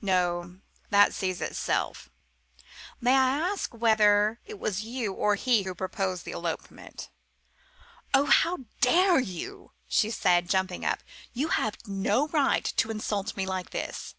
"No 0.00 0.60
that 0.88 1.12
sees 1.12 1.42
itself! 1.42 2.08
May 3.02 3.10
I 3.14 3.36
ask 3.52 3.74
whether 3.74 4.40
it 4.46 4.58
was 4.58 4.80
you 4.82 5.12
or 5.12 5.34
he 5.34 5.64
who 5.64 5.74
proposed 5.74 6.24
this 6.24 6.34
elopement?" 6.34 7.10
"Oh, 8.14 8.24
how 8.24 8.60
dare 8.80 9.18
you!" 9.20 9.72
she 9.86 10.08
said, 10.10 10.48
jumping 10.48 10.86
up; 10.86 11.00
"you 11.34 11.48
have 11.48 11.76
no 11.86 12.28
right 12.28 12.64
to 12.78 12.90
insult 12.90 13.36
me 13.36 13.44
like 13.44 13.68
this." 13.68 14.14